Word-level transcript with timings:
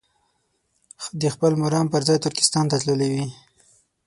د 1.21 1.23
خپل 1.33 1.51
مرام 1.63 1.85
پر 1.93 2.01
ځای 2.07 2.17
ترکستان 2.25 2.65
ته 2.71 2.75
تللي 2.81 3.07
وي. 3.13 3.25